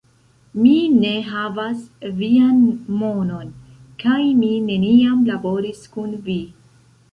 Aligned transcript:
Mi 0.59 0.71
ne 0.93 1.11
havas 1.27 1.83
vian 2.21 2.57
monon 3.03 3.53
kaj 4.07 4.19
mi 4.41 4.51
neniam 4.73 5.23
laboris 5.31 5.87
kun 5.99 6.21
vi! 6.29 6.43